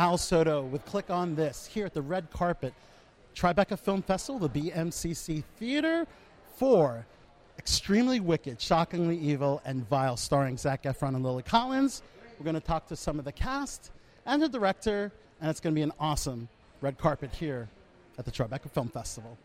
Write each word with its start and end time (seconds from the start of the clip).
Al 0.00 0.16
Soto 0.16 0.62
with 0.62 0.82
Click 0.86 1.10
on 1.10 1.34
This 1.34 1.66
here 1.66 1.84
at 1.84 1.92
the 1.92 2.00
red 2.00 2.30
carpet, 2.30 2.72
Tribeca 3.34 3.78
Film 3.78 4.00
Festival, 4.00 4.48
the 4.48 4.48
BMCC 4.48 5.44
Theater, 5.58 6.06
for 6.56 7.04
Extremely 7.58 8.18
Wicked, 8.18 8.58
Shockingly 8.58 9.18
Evil, 9.18 9.60
and 9.66 9.86
Vile, 9.90 10.16
starring 10.16 10.56
Zac 10.56 10.84
Efron 10.84 11.08
and 11.08 11.22
Lily 11.22 11.42
Collins. 11.42 12.02
We're 12.38 12.44
going 12.44 12.54
to 12.54 12.66
talk 12.66 12.86
to 12.86 12.96
some 12.96 13.18
of 13.18 13.26
the 13.26 13.32
cast 13.32 13.90
and 14.24 14.40
the 14.40 14.48
director, 14.48 15.12
and 15.38 15.50
it's 15.50 15.60
going 15.60 15.74
to 15.74 15.78
be 15.78 15.82
an 15.82 15.92
awesome 16.00 16.48
red 16.80 16.96
carpet 16.96 17.34
here 17.34 17.68
at 18.18 18.24
the 18.24 18.30
Tribeca 18.30 18.70
Film 18.70 18.88
Festival. 18.88 19.36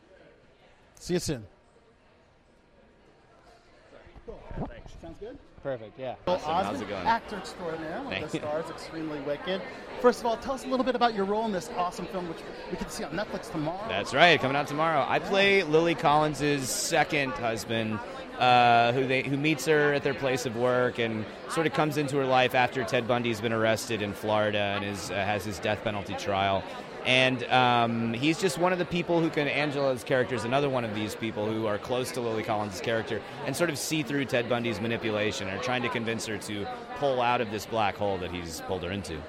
See 0.97 1.15
you 1.15 1.19
soon. 1.19 1.45
Thanks. 4.67 4.93
Sounds 5.01 5.17
good? 5.19 5.37
Perfect. 5.61 5.99
Yeah. 5.99 6.15
Well, 6.25 6.37
Awesome. 6.37 6.51
How's 6.53 6.77
Osment, 6.77 6.81
it 6.81 6.89
going? 6.89 7.07
actor 7.07 7.37
extraordinaire, 7.37 8.01
one 8.03 8.13
of 8.23 8.31
the 8.31 8.37
you. 8.37 8.43
stars, 8.43 8.69
extremely 8.69 9.19
wicked. 9.21 9.61
First 10.01 10.19
of 10.19 10.25
all, 10.25 10.37
tell 10.37 10.53
us 10.53 10.63
a 10.63 10.67
little 10.67 10.85
bit 10.85 10.95
about 10.95 11.13
your 11.13 11.25
role 11.25 11.45
in 11.45 11.51
this 11.51 11.69
awesome 11.77 12.05
film, 12.07 12.27
which 12.29 12.39
we 12.71 12.77
can 12.77 12.89
see 12.89 13.03
on 13.03 13.11
Netflix 13.11 13.51
tomorrow. 13.51 13.87
That's 13.87 14.13
right, 14.13 14.39
coming 14.39 14.55
out 14.55 14.67
tomorrow. 14.67 15.05
I 15.07 15.19
play 15.19 15.63
Lily 15.63 15.95
Collins' 15.95 16.69
second 16.69 17.31
husband, 17.31 17.99
uh, 18.39 18.91
who 18.93 19.07
they 19.07 19.23
who 19.23 19.37
meets 19.37 19.65
her 19.65 19.93
at 19.93 20.03
their 20.03 20.13
place 20.13 20.45
of 20.45 20.55
work 20.55 20.99
and 20.99 21.25
sort 21.49 21.67
of 21.67 21.73
comes 21.73 21.97
into 21.97 22.17
her 22.17 22.25
life 22.25 22.55
after 22.55 22.83
Ted 22.83 23.07
Bundy's 23.07 23.41
been 23.41 23.53
arrested 23.53 24.01
in 24.01 24.13
Florida 24.13 24.57
and 24.57 24.85
is 24.85 25.11
uh, 25.11 25.15
has 25.15 25.45
his 25.45 25.59
death 25.59 25.83
penalty 25.83 26.15
trial. 26.15 26.63
And 27.05 27.43
um, 27.45 28.13
he's 28.13 28.39
just 28.39 28.57
one 28.57 28.73
of 28.73 28.79
the 28.79 28.85
people 28.85 29.21
who 29.21 29.29
can. 29.29 29.47
Angela's 29.47 30.03
character 30.03 30.33
is 30.33 30.43
another 30.43 30.69
one 30.69 30.83
of 30.83 30.95
these 30.95 31.13
people 31.13 31.45
who 31.45 31.67
are 31.67 31.77
close 31.77 32.11
to 32.13 32.21
Lily 32.21 32.41
Collins' 32.41 32.81
character 32.81 33.21
and 33.45 33.55
sort 33.55 33.69
of 33.69 33.77
see 33.77 34.01
through 34.01 34.25
Ted 34.25 34.49
Bundy's 34.49 34.81
manipulation 34.81 35.47
and 35.47 35.59
are 35.59 35.63
trying 35.63 35.83
to 35.83 35.89
convince 35.89 36.25
her 36.25 36.39
to 36.39 36.67
pull 36.97 37.21
out 37.21 37.41
of 37.41 37.51
this 37.51 37.65
black 37.67 37.95
hole 37.95 38.17
that 38.17 38.31
he's 38.31 38.61
pulled 38.61 38.83
her 38.83 38.91
into. 38.91 39.21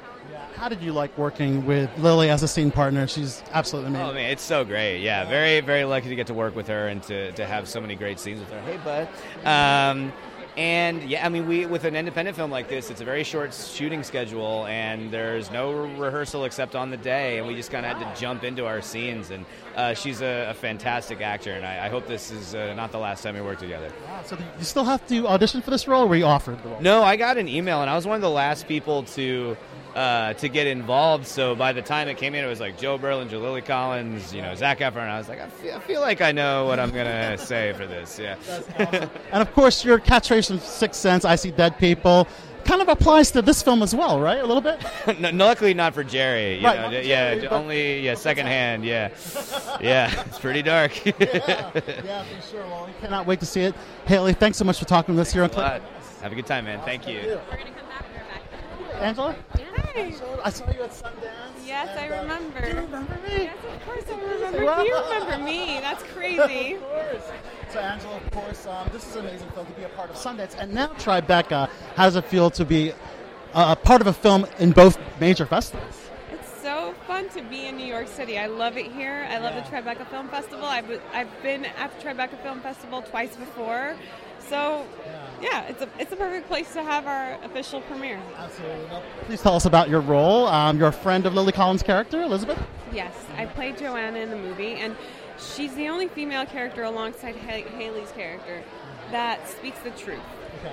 How 0.54 0.68
did 0.68 0.82
you 0.82 0.92
like 0.92 1.16
working 1.18 1.66
with 1.66 1.90
Lily 1.98 2.30
as 2.30 2.42
a 2.42 2.48
scene 2.48 2.70
partner? 2.70 3.06
She's 3.06 3.42
absolutely 3.52 3.90
amazing. 3.90 4.26
Oh 4.26 4.30
it's 4.30 4.42
so 4.42 4.64
great. 4.64 5.02
Yeah, 5.02 5.28
very 5.28 5.60
very 5.60 5.84
lucky 5.84 6.08
to 6.08 6.16
get 6.16 6.28
to 6.28 6.34
work 6.34 6.56
with 6.56 6.68
her 6.68 6.88
and 6.88 7.02
to, 7.04 7.32
to 7.32 7.46
have 7.46 7.68
so 7.68 7.80
many 7.80 7.94
great 7.94 8.18
scenes 8.18 8.40
with 8.40 8.50
her. 8.50 8.60
Hey, 8.62 8.78
bud. 8.78 9.08
Um, 9.46 10.12
and 10.56 11.02
yeah, 11.02 11.26
I 11.26 11.28
mean, 11.28 11.46
we 11.46 11.66
with 11.66 11.84
an 11.84 11.94
independent 11.94 12.34
film 12.34 12.50
like 12.50 12.68
this, 12.68 12.90
it's 12.90 13.02
a 13.02 13.04
very 13.04 13.24
short 13.24 13.52
shooting 13.52 14.02
schedule, 14.02 14.64
and 14.66 15.10
there's 15.10 15.50
no 15.50 15.70
rehearsal 15.70 16.44
except 16.44 16.74
on 16.74 16.88
the 16.90 16.96
day, 16.96 17.36
and 17.38 17.46
we 17.46 17.54
just 17.54 17.70
kind 17.70 17.84
of 17.84 17.94
had 17.94 18.14
to 18.14 18.20
jump 18.20 18.42
into 18.42 18.64
our 18.66 18.80
scenes. 18.80 19.30
And 19.30 19.44
uh, 19.76 19.92
she's 19.92 20.22
a, 20.22 20.48
a 20.48 20.54
fantastic 20.54 21.20
actor, 21.20 21.52
and 21.52 21.66
I, 21.66 21.86
I 21.86 21.88
hope 21.90 22.06
this 22.06 22.30
is 22.30 22.54
uh, 22.54 22.72
not 22.72 22.90
the 22.90 22.98
last 22.98 23.22
time 23.22 23.34
we 23.34 23.42
work 23.42 23.58
together. 23.58 23.92
Wow, 24.06 24.22
so 24.24 24.38
you 24.58 24.64
still 24.64 24.84
have 24.84 25.06
to 25.08 25.28
audition 25.28 25.60
for 25.60 25.70
this 25.70 25.86
role, 25.86 26.04
or 26.04 26.06
were 26.06 26.16
you 26.16 26.24
offered 26.24 26.62
the 26.62 26.70
role? 26.70 26.80
No, 26.80 27.02
I 27.02 27.16
got 27.16 27.36
an 27.36 27.48
email, 27.48 27.82
and 27.82 27.90
I 27.90 27.94
was 27.94 28.06
one 28.06 28.16
of 28.16 28.22
the 28.22 28.30
last 28.30 28.66
people 28.66 29.02
to 29.02 29.58
uh, 29.96 30.34
to 30.34 30.48
get 30.48 30.66
involved. 30.66 31.26
So 31.26 31.54
by 31.56 31.72
the 31.72 31.80
time 31.82 32.06
it 32.08 32.18
came 32.18 32.34
in, 32.34 32.44
it 32.44 32.48
was 32.48 32.60
like 32.60 32.78
Joe 32.78 32.98
Berlinger, 32.98 33.40
Lily 33.40 33.62
Collins, 33.62 34.32
you 34.34 34.42
know, 34.42 34.54
Zac 34.54 34.78
Efron. 34.80 35.02
And 35.02 35.10
I 35.10 35.18
was 35.18 35.28
like, 35.28 35.40
I 35.40 35.48
feel, 35.48 35.74
I 35.74 35.80
feel 35.80 36.00
like 36.02 36.20
I 36.20 36.32
know 36.32 36.66
what 36.66 36.78
I'm 36.78 36.90
gonna 36.90 37.38
say 37.52 37.72
for 37.72 37.86
this. 37.86 38.18
Yeah. 38.18 38.36
And 39.32 39.42
of 39.42 39.52
course, 39.54 39.84
your 39.84 39.98
catchphrase 39.98 40.48
from 40.48 40.58
Sixth 40.60 41.00
Sense, 41.00 41.24
"I 41.24 41.34
see 41.36 41.50
dead 41.50 41.78
people," 41.78 42.28
kind 42.64 42.82
of 42.82 42.88
applies 42.88 43.30
to 43.30 43.40
this 43.42 43.62
film 43.62 43.82
as 43.82 43.94
well, 43.94 44.20
right? 44.20 44.38
A 44.40 44.46
little 44.46 44.60
bit. 44.60 44.78
no, 45.20 45.30
luckily 45.46 45.72
not 45.72 45.94
for 45.94 46.04
Jerry. 46.04 46.58
You 46.58 46.66
Right, 46.66 46.90
know, 46.90 46.98
yeah, 47.00 47.46
only 47.50 48.00
yeah, 48.00 48.14
secondhand. 48.16 48.84
Yeah, 48.84 49.08
yeah, 49.80 50.24
it's 50.26 50.38
pretty 50.38 50.62
dark. 50.62 50.92
yeah, 51.06 51.12
yeah, 52.04 52.24
for 52.24 52.50
sure. 52.50 52.66
Well, 52.66 52.86
we 52.86 52.92
cannot 53.00 53.24
wait 53.26 53.40
to 53.40 53.46
see 53.46 53.62
it. 53.62 53.74
Haley, 54.06 54.34
thanks 54.34 54.58
so 54.58 54.64
much 54.64 54.78
for 54.78 54.84
talking 54.84 55.14
with 55.14 55.22
us 55.26 55.32
here 55.32 55.44
on. 55.44 55.50
But 55.50 55.80
have 56.20 56.32
a 56.32 56.34
good 56.34 56.46
time, 56.46 56.64
man. 56.66 56.80
Thank 56.84 57.08
you. 57.08 57.14
Thank 57.20 57.28
you. 57.28 57.38
We're 57.50 57.56
gonna 57.56 57.70
come 57.70 57.88
back 57.88 58.04
and 58.04 58.80
we're 58.80 58.92
back. 58.92 59.02
Angela, 59.02 59.36
I 59.96 60.50
saw 60.50 60.70
you 60.70 60.82
at 60.82 60.90
Sundance. 60.90 61.66
Yes, 61.66 61.88
I 61.96 62.04
and, 62.04 62.14
uh, 62.14 62.22
remember. 62.22 62.60
Do 62.60 62.68
you 62.68 62.76
remember 62.76 63.14
me? 63.26 63.44
Yes, 63.44 63.56
of 63.64 63.84
course 63.86 64.04
I 64.08 64.20
remember. 64.34 64.58
You 64.58 64.86
You 64.86 65.02
remember 65.02 65.44
me. 65.44 65.78
That's 65.80 66.02
crazy. 66.02 66.74
Of 66.76 66.82
course. 66.82 67.22
So, 67.72 67.78
Angela, 67.80 68.16
of 68.16 68.30
course, 68.30 68.66
um, 68.66 68.88
this 68.92 69.06
is 69.08 69.16
an 69.16 69.26
amazing 69.26 69.48
film 69.50 69.66
to 69.66 69.72
be 69.72 69.84
a 69.84 69.88
part 69.88 70.10
of 70.10 70.16
Sundance. 70.16 70.54
And 70.58 70.72
now, 70.74 70.88
Tribeca, 70.88 71.70
how 71.96 72.04
does 72.04 72.16
it 72.16 72.24
feel 72.26 72.50
to 72.50 72.64
be 72.64 72.92
uh, 72.92 73.74
a 73.74 73.76
part 73.76 74.00
of 74.00 74.06
a 74.06 74.12
film 74.12 74.46
in 74.58 74.72
both 74.72 74.98
major 75.20 75.46
festivals? 75.46 76.05
Fun 77.16 77.30
to 77.30 77.40
be 77.48 77.64
in 77.64 77.78
New 77.78 77.86
York 77.86 78.08
City. 78.08 78.38
I 78.38 78.44
love 78.44 78.76
it 78.76 78.92
here. 78.92 79.26
I 79.30 79.38
love 79.38 79.54
the 79.54 79.62
Tribeca 79.62 80.06
Film 80.10 80.28
Festival. 80.28 80.66
I've, 80.66 81.00
I've 81.14 81.42
been 81.42 81.64
at 81.64 81.90
the 81.98 82.06
Tribeca 82.06 82.38
Film 82.42 82.60
Festival 82.60 83.00
twice 83.00 83.34
before. 83.36 83.96
So, 84.50 84.86
yeah, 85.40 85.62
it's 85.62 85.80
a, 85.80 85.88
it's 85.98 86.12
a 86.12 86.16
perfect 86.16 86.46
place 86.46 86.70
to 86.74 86.82
have 86.82 87.06
our 87.06 87.42
official 87.42 87.80
premiere. 87.80 88.20
Absolutely. 88.36 89.00
Please 89.24 89.40
tell 89.40 89.54
us 89.54 89.64
about 89.64 89.88
your 89.88 90.02
role. 90.02 90.46
Um, 90.48 90.78
you're 90.78 90.88
a 90.88 90.92
friend 90.92 91.24
of 91.24 91.32
Lily 91.32 91.52
Collins' 91.52 91.82
character, 91.82 92.20
Elizabeth. 92.20 92.62
Yes, 92.92 93.14
I 93.38 93.46
played 93.46 93.78
Joanna 93.78 94.18
in 94.18 94.28
the 94.28 94.36
movie, 94.36 94.74
and 94.74 94.94
she's 95.38 95.74
the 95.74 95.88
only 95.88 96.08
female 96.08 96.44
character 96.44 96.82
alongside 96.82 97.34
ha- 97.36 97.66
Haley's 97.78 98.12
character 98.12 98.62
that 99.10 99.48
speaks 99.48 99.78
the 99.78 99.90
truth. 99.92 100.20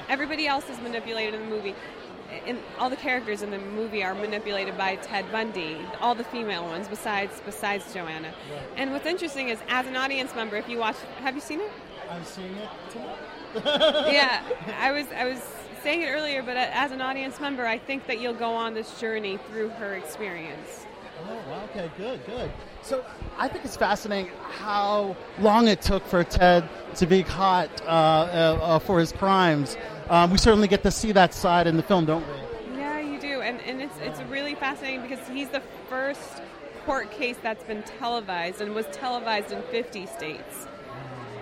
Everybody 0.09 0.45
else 0.47 0.69
is 0.69 0.77
manipulated 0.81 1.35
in 1.35 1.49
the 1.49 1.55
movie. 1.55 1.73
And 2.45 2.59
all 2.79 2.89
the 2.89 2.95
characters 2.95 3.41
in 3.41 3.51
the 3.51 3.59
movie 3.59 4.03
are 4.03 4.15
manipulated 4.15 4.77
by 4.77 4.95
Ted 4.97 5.31
Bundy, 5.31 5.77
all 6.01 6.15
the 6.15 6.23
female 6.23 6.65
ones 6.65 6.87
besides 6.87 7.41
besides 7.45 7.93
Joanna. 7.93 8.33
And 8.75 8.91
what's 8.91 9.05
interesting 9.05 9.49
is, 9.49 9.59
as 9.69 9.85
an 9.87 9.95
audience 9.95 10.35
member, 10.35 10.55
if 10.57 10.67
you 10.67 10.77
watch, 10.77 10.97
have 11.19 11.35
you 11.35 11.41
seen 11.41 11.61
it? 11.61 11.71
I'm 12.09 12.23
seeing 12.23 12.55
it 12.55 12.69
tomorrow. 12.91 13.17
yeah, 14.11 14.41
I 14.79 14.91
was 14.91 15.07
I 15.15 15.25
was 15.25 15.41
saying 15.83 16.01
it 16.01 16.07
earlier, 16.07 16.41
but 16.41 16.57
uh, 16.57 16.67
as 16.71 16.91
an 16.91 17.01
audience 17.01 17.39
member, 17.39 17.65
I 17.65 17.77
think 17.77 18.07
that 18.07 18.19
you'll 18.19 18.33
go 18.33 18.53
on 18.53 18.73
this 18.73 18.99
journey 18.99 19.37
through 19.49 19.69
her 19.69 19.93
experience. 19.93 20.85
Oh, 21.21 21.67
okay, 21.69 21.89
good, 21.97 22.25
good. 22.25 22.51
So 22.81 23.05
I 23.37 23.47
think 23.47 23.65
it's 23.65 23.77
fascinating 23.77 24.31
how 24.49 25.15
long 25.39 25.67
it 25.67 25.81
took 25.81 26.05
for 26.05 26.23
Ted 26.23 26.67
to 26.95 27.05
be 27.05 27.23
caught 27.23 27.69
uh, 27.81 27.85
uh, 27.85 28.59
uh, 28.61 28.79
for 28.79 28.99
his 28.99 29.11
crimes. 29.11 29.77
Um, 30.09 30.31
we 30.31 30.37
certainly 30.37 30.67
get 30.67 30.83
to 30.83 30.91
see 30.91 31.11
that 31.13 31.33
side 31.33 31.67
in 31.67 31.77
the 31.77 31.83
film, 31.83 32.05
don't 32.05 32.25
we? 32.27 32.77
Yeah, 32.77 32.99
you 32.99 33.19
do, 33.19 33.41
and 33.41 33.61
and 33.61 33.81
it's 33.81 33.97
it's 34.01 34.21
really 34.23 34.55
fascinating 34.55 35.01
because 35.01 35.25
he's 35.29 35.49
the 35.49 35.61
first 35.89 36.41
court 36.85 37.11
case 37.11 37.37
that's 37.41 37.63
been 37.63 37.83
televised 37.83 38.59
and 38.59 38.75
was 38.75 38.85
televised 38.91 39.51
in 39.51 39.61
50 39.63 40.05
states, 40.07 40.67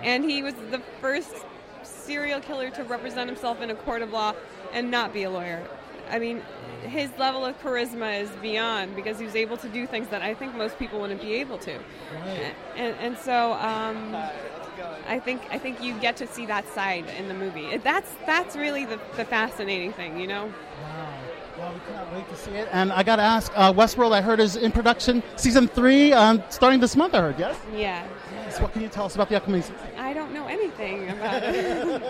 and 0.02 0.24
he 0.24 0.42
was 0.42 0.54
the 0.70 0.80
first 1.00 1.34
serial 1.82 2.40
killer 2.40 2.70
to 2.70 2.84
represent 2.84 3.28
himself 3.28 3.60
in 3.60 3.70
a 3.70 3.74
court 3.74 4.02
of 4.02 4.12
law 4.12 4.34
and 4.72 4.90
not 4.90 5.12
be 5.12 5.24
a 5.24 5.30
lawyer. 5.30 5.66
I 6.10 6.18
mean, 6.18 6.42
his 6.82 7.10
level 7.18 7.44
of 7.44 7.60
charisma 7.62 8.20
is 8.20 8.30
beyond 8.42 8.96
because 8.96 9.18
he 9.18 9.24
was 9.24 9.36
able 9.36 9.56
to 9.58 9.68
do 9.68 9.86
things 9.86 10.08
that 10.08 10.22
I 10.22 10.34
think 10.34 10.54
most 10.54 10.78
people 10.78 11.00
wouldn't 11.00 11.22
be 11.22 11.34
able 11.34 11.58
to, 11.58 11.78
and 12.76 12.96
and 13.00 13.18
so. 13.18 13.52
Um, 13.54 14.16
I 15.06 15.18
think 15.18 15.42
I 15.50 15.58
think 15.58 15.82
you 15.82 15.94
get 16.00 16.16
to 16.16 16.26
see 16.26 16.46
that 16.46 16.66
side 16.68 17.04
in 17.18 17.28
the 17.28 17.34
movie. 17.34 17.76
That's 17.78 18.10
that's 18.26 18.56
really 18.56 18.84
the, 18.84 18.98
the 19.16 19.24
fascinating 19.24 19.92
thing, 19.92 20.18
you 20.18 20.26
know. 20.26 20.46
Wow. 20.46 21.18
Well, 21.58 21.74
we 21.74 21.80
cannot 21.80 22.12
wait 22.14 22.28
to 22.28 22.36
see 22.36 22.50
it. 22.52 22.68
And 22.72 22.92
I 22.92 23.02
got 23.02 23.16
to 23.16 23.22
ask, 23.22 23.52
uh, 23.54 23.72
Westworld, 23.72 24.12
I 24.12 24.22
heard 24.22 24.40
is 24.40 24.56
in 24.56 24.72
production, 24.72 25.22
season 25.36 25.68
three, 25.68 26.12
um, 26.12 26.42
starting 26.48 26.80
this 26.80 26.96
month. 26.96 27.14
I 27.14 27.20
heard, 27.20 27.38
yes. 27.38 27.56
Yeah. 27.74 28.06
Yes. 28.52 28.60
What 28.60 28.72
can 28.72 28.82
you 28.82 28.88
tell 28.88 29.06
us 29.06 29.14
about 29.14 29.30
the 29.30 29.36
upcoming 29.36 29.62
season? 29.62 29.76
I 29.96 30.12
don't 30.12 30.32
know 30.34 30.46
anything 30.46 31.08
about 31.08 31.42
it. 31.42 32.02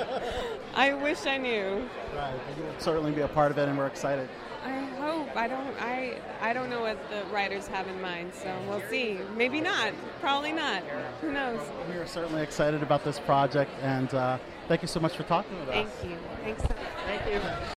I 0.75 0.93
wish 0.93 1.25
I 1.25 1.37
knew. 1.37 1.89
Right. 2.17 2.35
You 2.57 2.65
will 2.65 2.75
certainly 2.79 3.13
be 3.13 3.21
a 3.21 3.29
part 3.29 3.53
of 3.53 3.59
it, 3.59 3.69
and 3.69 3.79
we're 3.79 3.87
excited. 3.87 4.29
I 4.65 4.81
hope. 4.99 5.37
I 5.37 5.47
don't. 5.47 5.81
I. 5.81 6.17
I 6.41 6.53
don't 6.53 6.69
know 6.69 6.81
what 6.81 6.99
the 7.11 7.23
writers 7.33 7.69
have 7.69 7.87
in 7.87 8.01
mind. 8.01 8.33
So 8.35 8.53
we'll 8.69 8.83
see. 8.91 9.19
Maybe 9.37 9.61
not. 9.61 9.93
Probably 10.21 10.53
not. 10.53 10.83
Who 11.21 11.33
knows? 11.33 11.61
We 11.89 11.97
are 11.97 12.07
certainly 12.07 12.43
excited 12.43 12.83
about 12.83 13.05
this 13.05 13.21
project, 13.21 13.71
and 13.83 14.13
uh, 14.13 14.39
thank 14.67 14.83
you 14.83 14.89
so 14.89 14.99
much 14.99 15.17
for 15.17 15.23
talking 15.23 15.59
with 15.61 15.69
us. 15.69 15.75
Thank 15.75 16.11
you. 16.11 16.19
Thanks. 16.43 16.63
So 16.63 16.69
much. 16.69 16.79
Thank 17.07 17.33
you. 17.33 17.41